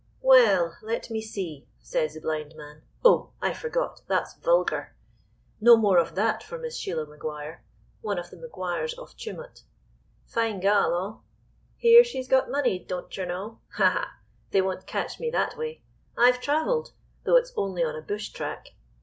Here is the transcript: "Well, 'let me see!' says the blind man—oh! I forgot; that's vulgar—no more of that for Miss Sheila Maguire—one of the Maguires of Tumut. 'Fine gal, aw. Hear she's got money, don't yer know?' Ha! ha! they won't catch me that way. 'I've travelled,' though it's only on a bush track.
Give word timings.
"Well, 0.23 0.79
'let 0.81 1.11
me 1.11 1.21
see!' 1.21 1.67
says 1.79 2.15
the 2.15 2.21
blind 2.21 2.55
man—oh! 2.55 3.33
I 3.39 3.53
forgot; 3.53 4.01
that's 4.07 4.33
vulgar—no 4.33 5.77
more 5.77 5.99
of 5.99 6.15
that 6.15 6.41
for 6.41 6.57
Miss 6.57 6.75
Sheila 6.75 7.05
Maguire—one 7.05 8.17
of 8.17 8.31
the 8.31 8.37
Maguires 8.37 8.95
of 8.97 9.15
Tumut. 9.15 9.61
'Fine 10.25 10.59
gal, 10.59 10.95
aw. 10.95 11.19
Hear 11.77 12.03
she's 12.03 12.27
got 12.27 12.49
money, 12.49 12.79
don't 12.79 13.15
yer 13.15 13.25
know?' 13.27 13.59
Ha! 13.75 13.91
ha! 13.91 14.17
they 14.49 14.59
won't 14.63 14.87
catch 14.87 15.19
me 15.19 15.29
that 15.29 15.55
way. 15.55 15.83
'I've 16.17 16.41
travelled,' 16.41 16.93
though 17.23 17.35
it's 17.35 17.53
only 17.55 17.83
on 17.83 17.95
a 17.95 18.01
bush 18.01 18.29
track. 18.29 18.69